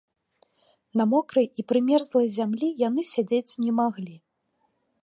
На 1.01 1.05
мокрай 1.11 1.47
і 1.47 1.61
прымерзлай 1.73 2.27
зямлі 2.39 2.67
яны 2.87 3.01
сядзець 3.13 3.57
не 3.67 3.71
маглі. 3.83 4.15